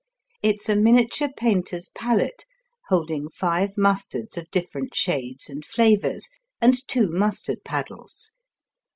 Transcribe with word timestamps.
It's 0.41 0.67
a 0.67 0.75
miniature 0.75 1.29
painter's 1.37 1.89
palate 1.93 2.47
holding 2.87 3.29
five 3.29 3.77
mustards 3.77 4.35
of 4.35 4.49
different 4.49 4.95
shades 4.95 5.47
and 5.47 5.63
flavors 5.63 6.27
and 6.59 6.73
two 6.87 7.07
mustard 7.11 7.63
paddles. 7.63 8.33